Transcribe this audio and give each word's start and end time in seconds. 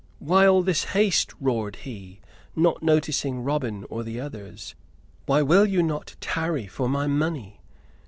"Why 0.17 0.47
all 0.47 0.63
this 0.63 0.85
haste?" 0.97 1.31
roared 1.39 1.75
he, 1.75 2.21
not 2.55 2.81
noticing 2.81 3.43
Robin 3.43 3.85
or 3.87 4.01
the 4.03 4.19
others. 4.19 4.73
"Why 5.27 5.43
will 5.43 5.67
you 5.67 5.83
not 5.83 6.15
tarry 6.19 6.65
for 6.65 6.89
my 6.89 7.05
money? 7.05 7.61